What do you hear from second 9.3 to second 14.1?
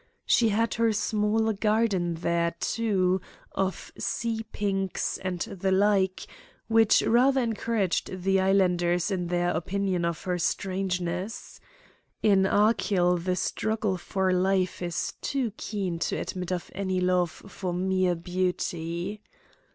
opinion of her strangeness. In Achill the struggle